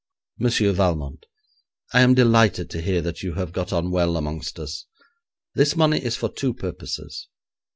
[0.39, 1.27] 'Monsieur Valmont,
[1.93, 4.87] I am delighted to hear that you have got on well amongst us.
[5.53, 7.27] This money is for two purposes.